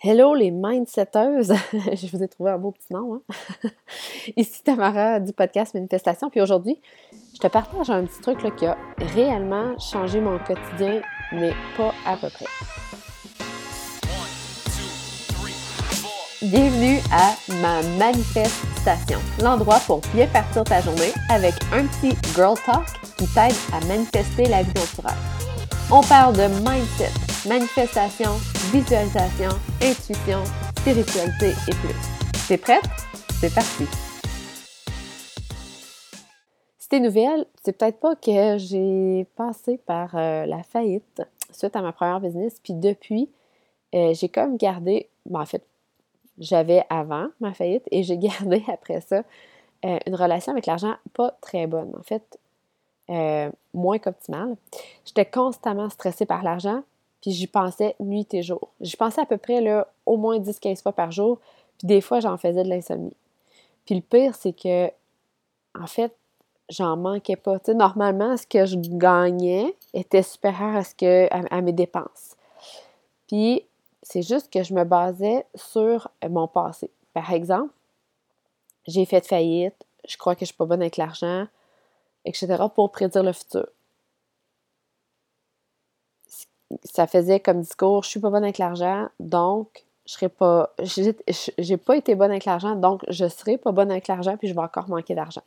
[0.00, 1.52] Hello les mindsetteuses!
[1.72, 3.14] je vous ai trouvé un beau petit nom.
[3.14, 3.70] Hein?
[4.36, 6.30] Ici Tamara du podcast Manifestation.
[6.30, 6.80] Puis aujourd'hui,
[7.34, 8.78] je te partage un petit truc qui a
[9.16, 12.44] réellement changé mon quotidien, mais pas à peu près.
[16.42, 22.86] Bienvenue à ma manifestation, l'endroit pour bien partir ta journée avec un petit girl talk
[23.16, 25.10] qui t'aide à manifester la vie dont
[25.90, 27.10] On parle de mindset,
[27.46, 28.32] manifestation,
[28.72, 29.50] visualisation,
[29.80, 30.42] intuition,
[30.78, 32.48] spiritualité et plus.
[32.48, 32.82] T'es prête?
[33.40, 33.84] C'est parti!
[36.78, 41.22] Si t'es nouvelle, c'est peut-être pas que j'ai passé par euh, la faillite
[41.52, 43.30] suite à ma première business, puis depuis,
[43.94, 45.64] euh, j'ai comme gardé, ben, en fait,
[46.38, 49.22] j'avais avant ma faillite et j'ai gardé après ça
[49.84, 51.92] euh, une relation avec l'argent pas très bonne.
[51.96, 52.38] En fait,
[53.72, 54.56] moins qu'optimale.
[55.06, 56.82] J'étais constamment stressée par l'argent,
[57.20, 58.68] puis j'y pensais nuit et jour.
[58.80, 61.38] J'y pensais à peu près là, au moins 10-15 fois par jour,
[61.78, 63.16] puis des fois, j'en faisais de l'insomnie.
[63.84, 64.90] Puis le pire, c'est que,
[65.78, 66.14] en fait,
[66.68, 67.58] j'en manquais pas.
[67.68, 72.36] Normalement, ce que je gagnais était supérieur à, ce que, à, mes dépenses.
[73.26, 73.64] Puis,
[74.02, 76.90] c'est juste que je me basais sur mon passé.
[77.14, 77.72] Par exemple,
[78.86, 81.46] j'ai fait faillite, je crois que je suis pas bonne avec l'argent,
[82.24, 83.66] etc., pour prédire le futur
[86.84, 90.74] ça faisait comme discours, je suis pas bonne avec l'argent, donc je serai pas,
[91.58, 94.54] j'ai pas été bonne avec l'argent, donc je serai pas bonne avec l'argent, puis je
[94.54, 95.42] vais encore manquer d'argent.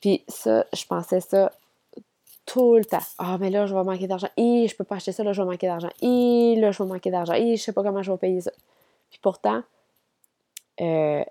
[0.00, 1.50] Puis ça, je pensais ça
[2.44, 3.02] tout le temps.
[3.18, 4.28] Ah, mais là, je vais manquer d'argent.
[4.36, 5.90] Et je peux pas acheter ça, là, je vais manquer d'argent.
[6.00, 7.34] Et là, je vais manquer d'argent.
[7.34, 8.52] Et je sais pas comment je vais payer ça.
[9.10, 9.62] Puis pourtant,
[10.80, 11.24] euh,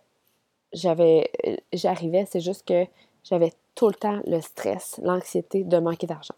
[0.73, 1.31] j'avais,
[1.71, 2.85] j'arrivais, c'est juste que
[3.23, 6.35] j'avais tout le temps le stress, l'anxiété de manquer d'argent.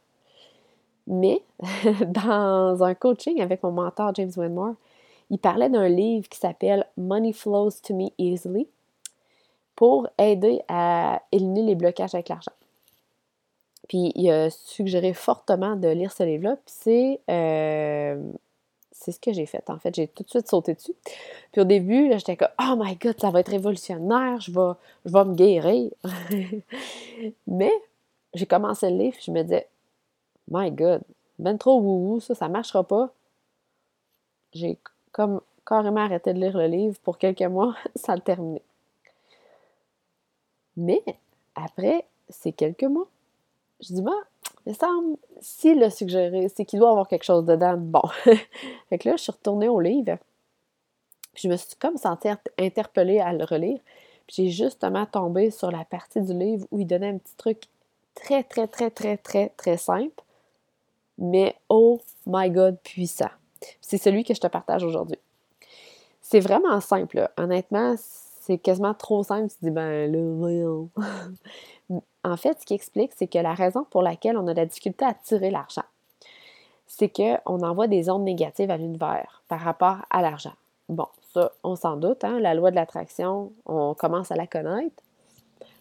[1.08, 1.42] Mais
[2.08, 4.76] dans un coaching avec mon mentor James Wenmore,
[5.30, 8.68] il parlait d'un livre qui s'appelle Money Flows to Me Easily
[9.76, 12.52] pour aider à éliminer les blocages avec l'argent.
[13.88, 18.22] Puis il a suggéré fortement de lire ce livre-là, puis c'est, euh,
[18.92, 19.70] c'est ce que j'ai fait.
[19.70, 20.96] En fait, j'ai tout de suite sauté dessus.
[21.52, 24.74] Puis au début, j'étais comme Oh my god, ça va être révolutionnaire, je vais,
[25.06, 25.92] je vais me guérir.
[27.48, 27.72] Mais
[28.34, 29.68] j'ai commencé le livre, je me disais
[30.50, 31.02] My God,
[31.40, 33.10] ben trop wou ça, ça marchera pas.
[34.54, 34.78] J'ai
[35.12, 38.62] comme carrément arrêté de lire le livre pour quelques mois, ça le terminé.
[40.78, 41.04] Mais
[41.56, 43.08] après ces quelques mois,
[43.82, 44.12] je dis, bah,
[44.66, 48.02] il semble, s'il l'a suggéré, c'est qu'il doit avoir quelque chose dedans bon.
[48.90, 50.18] fait que là, je suis retournée au livre.
[51.36, 53.80] Je me suis comme sentie interpellée à le relire.
[54.28, 57.64] Puis j'ai justement tombé sur la partie du livre où il donnait un petit truc
[58.16, 60.24] très, très, très, très, très, très simple
[61.18, 63.30] mais oh my God, puissant.
[63.82, 65.18] C'est celui que je te partage aujourd'hui.
[66.22, 67.30] C'est vraiment simple.
[67.38, 69.50] Honnêtement, c'est quasiment trop simple.
[69.50, 74.02] Tu te dis, ben là, en fait, ce qui explique, c'est que la raison pour
[74.02, 75.86] laquelle on a de la difficulté à tirer l'argent,
[76.86, 80.54] c'est qu'on envoie des ondes négatives à l'univers par rapport à l'argent.
[80.90, 82.40] Bon, ça, on s'en doute, hein?
[82.40, 85.04] la loi de l'attraction, on commence à la connaître.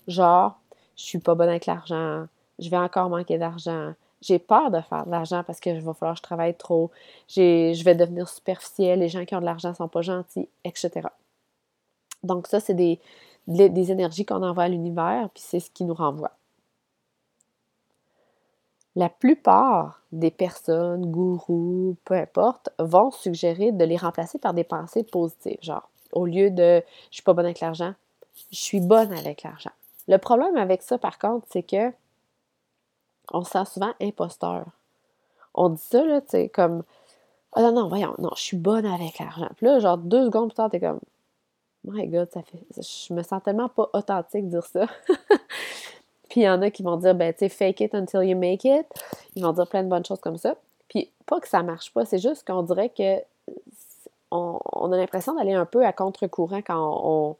[0.09, 0.59] Genre,
[0.97, 2.27] je suis pas bonne avec l'argent,
[2.59, 5.95] je vais encore manquer d'argent, j'ai peur de faire de l'argent parce que je va
[5.95, 6.91] falloir que je travaille trop.
[7.29, 9.01] Je vais devenir superficielle.
[9.01, 11.09] Les gens qui ont de l'argent ne sont pas gentils, etc.
[12.23, 12.99] Donc, ça, c'est des,
[13.47, 16.33] des énergies qu'on envoie à l'univers, puis c'est ce qui nous renvoie.
[18.97, 25.05] La plupart des personnes, gourous, peu importe, vont suggérer de les remplacer par des pensées
[25.05, 25.59] positives.
[25.61, 27.93] Genre, au lieu de je suis pas bonne avec l'argent,
[28.51, 29.71] je suis bonne avec l'argent.
[30.09, 31.93] Le problème avec ça, par contre, c'est que
[33.33, 34.65] on se sent souvent imposteur.
[35.55, 36.83] On dit ça, là, tu comme
[37.53, 39.49] Ah non, non, voyons, non, je suis bonne avec l'argent.
[39.57, 41.01] Puis là, genre deux secondes plus tard, t'es comme
[41.85, 42.65] My God, ça fait.
[42.77, 44.87] Je me sens tellement pas authentique de dire ça.
[46.29, 48.37] Puis il y en a qui vont dire, ben, tu sais, fake it until you
[48.37, 48.87] make it.
[49.37, 50.57] Ils vont dire plein de bonnes choses comme ça.
[50.89, 53.23] Puis pas que ça marche pas, c'est juste qu'on dirait que
[54.33, 57.37] on, a l'impression d'aller un peu à contre-courant quand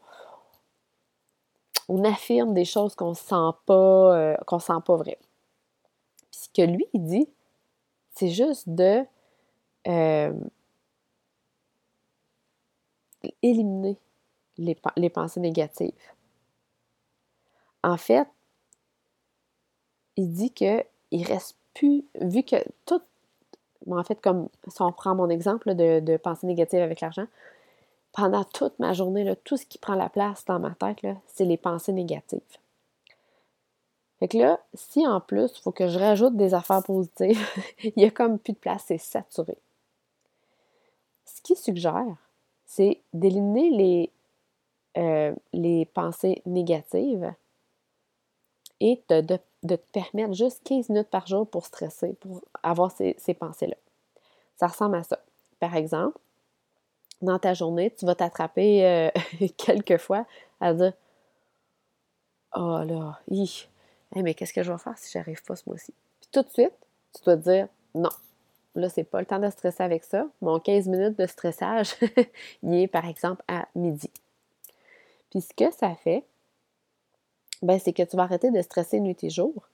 [1.89, 5.19] on, affirme des choses qu'on sent pas, euh, qu'on sent pas vraies
[6.57, 7.29] que lui, il dit,
[8.15, 9.05] c'est juste de
[9.87, 10.33] euh,
[13.43, 13.99] éliminer
[14.59, 15.93] les, pensées négatives.
[17.83, 18.27] En fait,
[20.17, 22.57] il dit que il reste plus, vu que
[22.87, 23.03] tout,
[23.89, 27.27] en fait, comme si on prend mon exemple de, de pensée négative avec l'argent,
[28.13, 31.45] pendant toute ma journée, là, tout ce qui prend la place dans ma tête, c'est
[31.45, 32.41] les pensées négatives.
[34.19, 37.39] Fait que là, si en plus, il faut que je rajoute des affaires positives,
[37.85, 39.59] il n'y a comme plus de place, c'est saturé.
[41.25, 42.17] Ce qu'il suggère,
[42.65, 44.11] c'est d'éliminer les,
[44.97, 47.33] euh, les pensées négatives
[48.81, 53.35] et de, te permettre juste 15 minutes par jour pour stresser, pour avoir ces, ces
[53.35, 53.77] pensées-là.
[54.57, 55.19] Ça ressemble à ça.
[55.61, 56.19] Par exemple,
[57.23, 59.11] dans ta journée, tu vas t'attraper euh,
[59.57, 60.27] quelques fois
[60.61, 60.93] à dire
[62.55, 63.69] Oh là, hi,
[64.15, 65.93] mais qu'est-ce que je vais faire si j'arrive pas ce mois-ci?
[66.21, 66.73] Puis tout de suite,
[67.15, 68.11] tu dois te dire Non,
[68.75, 70.27] là, c'est pas le temps de stresser avec ça.
[70.41, 71.95] Mon 15 minutes de stressage,
[72.63, 74.11] il est par exemple à midi.
[75.31, 76.25] Puis ce que ça fait,
[77.63, 79.69] ben, c'est que tu vas arrêter de stresser nuit et jour.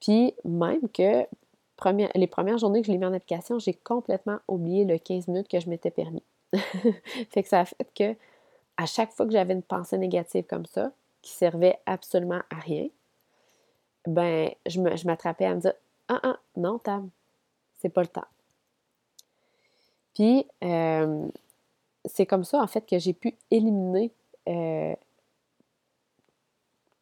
[0.00, 1.26] Puis même que
[2.14, 5.48] les premières journées que je l'ai mis en application, j'ai complètement oublié le 15 minutes
[5.48, 6.22] que je m'étais permis.
[7.30, 8.16] fait que ça a fait que
[8.76, 10.92] à chaque fois que j'avais une pensée négative comme ça,
[11.22, 12.88] qui servait absolument à rien,
[14.06, 15.74] ben je m'attrapais à me dire
[16.08, 17.10] Ah ah, non, Tam,
[17.80, 18.26] c'est pas le temps.
[20.14, 21.28] Puis euh,
[22.04, 24.12] c'est comme ça en fait que j'ai pu éliminer
[24.48, 24.94] euh,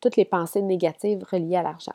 [0.00, 1.94] toutes les pensées négatives reliées à l'argent.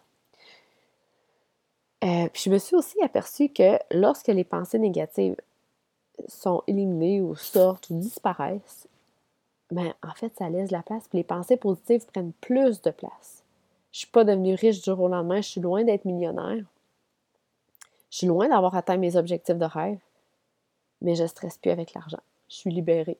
[2.04, 5.38] Euh, puis je me suis aussi aperçue que lorsque les pensées négatives
[6.28, 8.88] sont éliminées ou sortent ou disparaissent,
[9.72, 11.08] ben, en fait, ça laisse la place.
[11.08, 13.43] Puis les pensées positives prennent plus de place.
[13.94, 16.66] Je suis pas devenue riche du jour au lendemain, je suis loin d'être millionnaire.
[18.10, 20.00] Je suis loin d'avoir atteint mes objectifs de rêve,
[21.02, 22.20] mais je ne stresse plus avec l'argent.
[22.50, 23.20] Je suis libérée.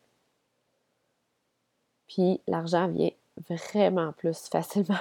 [2.08, 3.12] Puis l'argent vient
[3.50, 4.98] vraiment plus facilement.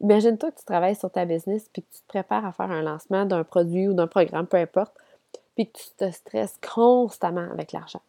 [0.00, 2.82] Imagine-toi que tu travailles sur ta business puis que tu te prépares à faire un
[2.82, 4.94] lancement d'un produit ou d'un programme, peu importe,
[5.54, 8.02] puis que tu te stresses constamment avec l'argent.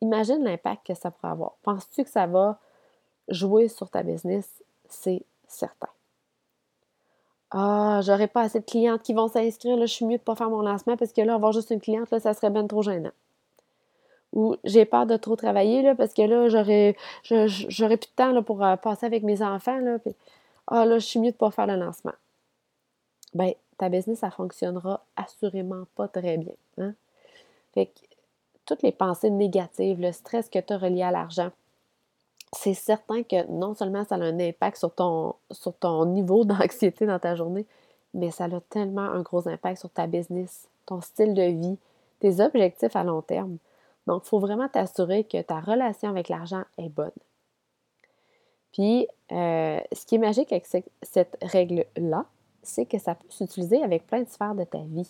[0.00, 1.52] Imagine l'impact que ça pourrait avoir.
[1.62, 2.60] Penses-tu que ça va
[3.28, 4.48] jouer sur ta business?
[4.88, 5.22] C'est
[5.52, 5.88] certain.
[7.50, 10.34] Ah, j'aurais pas assez de clientes qui vont s'inscrire, là, je suis mieux de pas
[10.34, 12.82] faire mon lancement parce que là, avoir juste une cliente, là, ça serait bien trop
[12.82, 13.12] gênant
[14.32, 18.32] ou j'ai peur de trop travailler là, parce que là, j'aurais, j'aurais plus de temps
[18.32, 19.78] là, pour euh, passer avec mes enfants.
[19.78, 19.98] Là,
[20.68, 22.14] ah là, je suis mieux de pas faire le lancement.
[23.34, 26.54] Bien, ta business, ça fonctionnera assurément pas très bien.
[26.78, 26.94] Hein?
[27.74, 28.00] Fait que
[28.64, 31.50] toutes les pensées négatives, le stress que tu as relié à l'argent,
[32.54, 37.34] c'est certain que non seulement ça a un impact sur ton, niveau d'anxiété dans ta
[37.34, 37.66] journée,
[38.14, 41.78] mais ça a tellement un gros impact sur ta business, ton style de vie,
[42.20, 43.56] tes objectifs à long terme.
[44.06, 47.10] Donc, il faut vraiment t'assurer que ta relation avec l'argent est bonne.
[48.72, 50.66] Puis, euh, ce qui est magique avec
[51.02, 52.26] cette règle-là,
[52.62, 55.08] c'est que ça peut s'utiliser avec plein de sphères de ta vie.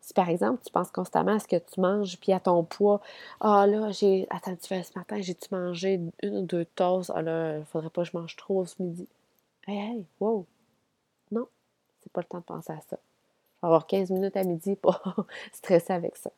[0.00, 3.00] Si par exemple, tu penses constamment à ce que tu manges, puis à ton poids,
[3.40, 4.26] ah là, j'ai.
[4.62, 7.10] Fais ce matin, j'ai-tu mangé une ou deux tasses?
[7.14, 9.06] Ah là, il faudrait pas que je mange trop ce midi.
[9.66, 10.46] Hey, hey, wow!
[11.30, 11.46] Non,
[12.00, 12.98] c'est pas le temps de penser à ça.
[13.62, 15.00] avoir 15 minutes à midi pour
[15.52, 16.30] stresser avec ça.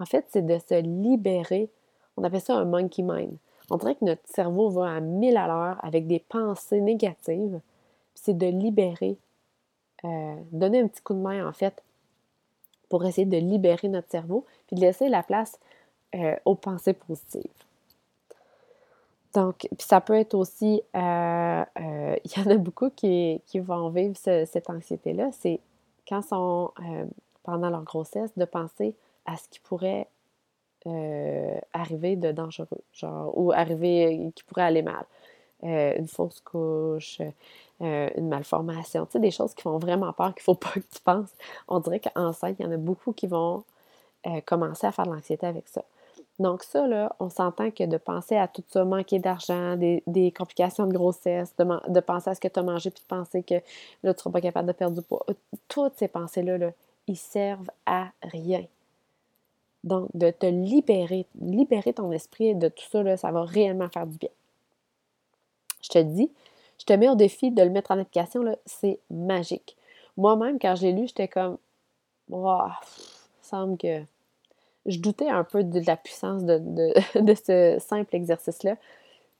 [0.00, 1.70] En fait, c'est de se libérer.
[2.16, 3.36] On appelle ça un monkey mind.
[3.70, 7.60] On dirait que notre cerveau va à mille à l'heure avec des pensées négatives.
[8.14, 9.16] C'est de libérer,
[10.04, 11.82] euh, donner un petit coup de main en fait
[12.88, 15.58] pour essayer de libérer notre cerveau puis de laisser la place
[16.14, 17.42] euh, aux pensées positives.
[19.34, 21.64] Donc, puis ça peut être aussi, euh,
[22.24, 25.60] il y en a beaucoup qui, vont vivre cette anxiété-là, c'est
[26.08, 26.72] quand sont
[27.48, 28.94] pendant leur grossesse, de penser
[29.24, 30.06] à ce qui pourrait
[30.86, 35.04] euh, arriver de dangereux, genre, ou arriver, qui pourrait aller mal.
[35.64, 37.20] Euh, une fausse couche,
[37.80, 40.70] euh, une malformation, tu sais, des choses qui font vraiment peur, qu'il ne faut pas
[40.70, 41.30] que tu penses.
[41.66, 43.64] On dirait qu'enceinte, il y en a beaucoup qui vont
[44.44, 45.82] commencer à faire de l'anxiété avec ça.
[46.38, 50.86] Donc ça, là, on s'entend que de penser à tout ça, manquer d'argent, des, complications
[50.86, 53.60] de grossesse, de, penser à ce que tu as mangé, puis de penser que là,
[54.02, 55.24] tu ne seras pas capable de perdre du poids,
[55.66, 56.70] toutes ces pensées-là, là,
[57.08, 58.64] ils servent à rien.
[59.82, 64.18] Donc, de te libérer, libérer ton esprit de tout ça, ça va réellement faire du
[64.18, 64.30] bien.
[65.82, 66.30] Je te dis,
[66.78, 69.76] je te mets au défi de le mettre en application, c'est magique.
[70.16, 71.58] Moi-même, quand je l'ai lu, j'étais comme,
[72.28, 72.68] wow,
[73.42, 74.02] semble que
[74.86, 76.92] je doutais un peu de la puissance de,
[77.34, 78.76] ce simple exercice-là.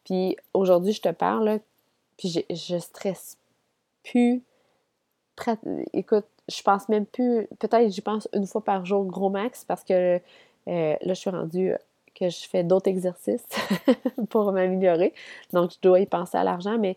[0.05, 1.61] Puis aujourd'hui, je te parle,
[2.17, 3.37] puis je stresse
[4.05, 4.43] plus.
[5.93, 9.85] Écoute, je pense même plus, peut-être j'y pense une fois par jour, gros max, parce
[9.85, 10.21] que euh,
[10.67, 11.73] là, je suis rendue
[12.19, 13.47] que je fais d'autres exercices
[14.31, 15.15] pour m'améliorer.
[15.53, 16.97] Donc, je dois y penser à l'argent, mais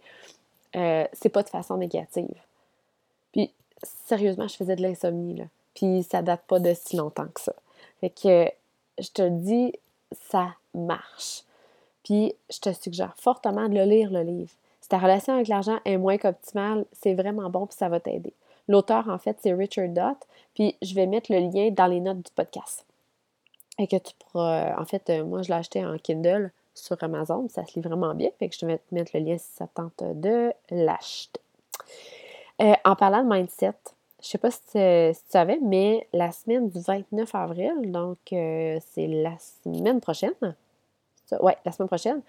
[0.75, 2.33] euh, c'est pas de façon négative.
[3.31, 3.51] Puis,
[3.83, 5.45] sérieusement, je faisais de l'insomnie, là.
[5.73, 7.53] Puis, ça date pas de si longtemps que ça.
[7.99, 8.51] Fait que,
[8.99, 9.73] je te dis,
[10.29, 11.43] ça marche.
[12.03, 14.51] Puis, je te suggère fortement de le lire, le livre.
[14.81, 18.33] Si ta relation avec l'argent est moins qu'optimale, c'est vraiment bon, puis ça va t'aider.
[18.67, 20.17] L'auteur, en fait, c'est Richard Dott.
[20.53, 22.85] Puis je vais mettre le lien dans les notes du podcast.
[23.77, 24.79] Et que tu pourras.
[24.79, 28.29] En fait, moi, je l'ai acheté en Kindle sur Amazon, ça se lit vraiment bien.
[28.39, 31.41] Fait que je vais te mettre le lien si ça tente de l'acheter.
[32.59, 33.73] en parlant de mindset,
[34.21, 39.35] je sais pas si tu, savais, mais la semaine du 29 avril, donc c'est la
[39.39, 40.55] semaine prochaine,
[41.39, 42.21] ouais, la semaine prochaine,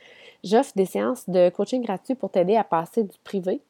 [0.45, 3.61] j'offre des séances de coaching gratuit pour t'aider à passer du privé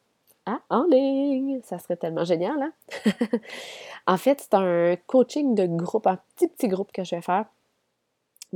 [0.47, 1.61] à en ligne.
[1.63, 2.73] Ça serait tellement génial, hein?
[4.07, 7.47] en fait, c'est un coaching de groupe, un petit, petit groupe que je vais faire.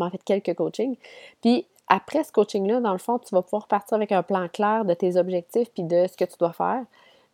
[0.04, 0.96] En fait, quelques coachings.
[1.40, 4.84] Puis, après ce coaching-là, dans le fond, tu vas pouvoir partir avec un plan clair
[4.84, 6.84] de tes objectifs puis de ce que tu dois faire,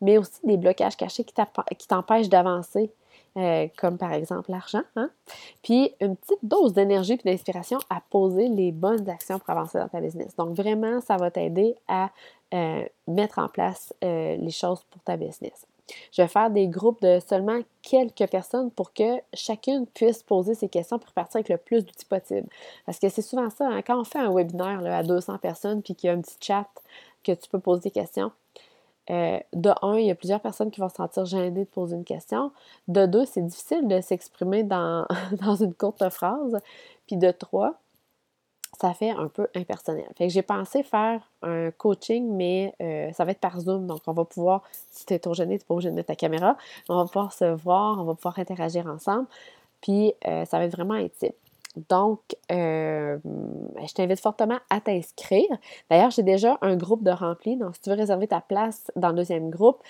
[0.00, 2.90] mais aussi des blocages cachés qui t'empêchent d'avancer.
[3.38, 5.08] Euh, comme par exemple l'argent, hein?
[5.62, 9.88] puis une petite dose d'énergie et d'inspiration à poser les bonnes actions pour avancer dans
[9.88, 10.36] ta business.
[10.36, 12.10] Donc vraiment, ça va t'aider à
[12.52, 15.66] euh, mettre en place euh, les choses pour ta business.
[16.12, 20.68] Je vais faire des groupes de seulement quelques personnes pour que chacune puisse poser ses
[20.68, 22.48] questions pour partir avec le plus d'outils possible.
[22.86, 25.94] Parce que c'est souvent ça, hein, quand on fait un webinaire à 200 personnes puis
[25.94, 26.66] qu'il y a un petit chat
[27.24, 28.32] que tu peux poser des questions,
[29.10, 31.96] euh, de un, il y a plusieurs personnes qui vont se sentir gênées de poser
[31.96, 32.52] une question.
[32.86, 35.06] De deux, c'est difficile de s'exprimer dans,
[35.40, 36.58] dans, une courte phrase.
[37.06, 37.74] Puis de trois,
[38.82, 40.08] ça fait un peu impersonnel.
[40.18, 43.86] Fait que j'ai pensé faire un coaching, mais euh, ça va être par Zoom.
[43.86, 46.16] Donc, on va pouvoir, si tu es trop gêné, tu pas obligé de mettre ta
[46.16, 46.56] caméra.
[46.88, 49.28] On va pouvoir se voir, on va pouvoir interagir ensemble.
[49.82, 51.30] Puis, euh, ça va être vraiment intime.
[51.88, 52.18] Donc,
[52.50, 55.56] euh, je t'invite fortement à t'inscrire.
[55.88, 57.56] D'ailleurs, j'ai déjà un groupe de rempli.
[57.56, 59.80] Donc, si tu veux réserver ta place dans le deuxième groupe,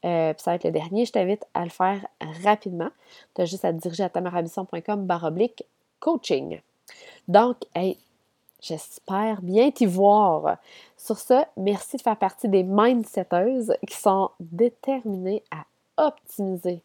[0.00, 2.06] puis ça va être le dernier, je t'invite à le faire
[2.42, 2.88] rapidement.
[3.34, 5.64] Tu as juste à te diriger à tamarabisson.com baroblique
[6.00, 6.60] coaching.
[7.28, 7.98] Donc, hey,
[8.60, 10.58] j'espère bien t'y voir.
[10.96, 15.64] Sur ce, merci de faire partie des mindsetteuses qui sont déterminées à
[16.06, 16.82] optimiser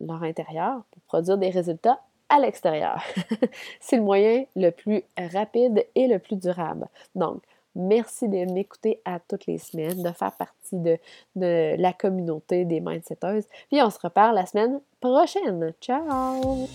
[0.00, 3.02] leur intérieur pour produire des résultats à l'extérieur.
[3.80, 6.88] c'est le moyen le plus rapide et le plus durable.
[7.14, 7.42] Donc,
[7.74, 10.98] merci de m'écouter à toutes les semaines, de faire partie de,
[11.34, 13.46] la communauté des mindsetteuses.
[13.70, 15.72] Puis on se reparle la semaine prochaine.
[15.80, 16.68] Ciao!